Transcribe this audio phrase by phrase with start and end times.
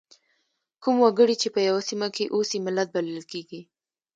[0.81, 3.61] کوم وګړي چې په یوه سیمه کې اوسي ملت بلل کیږي.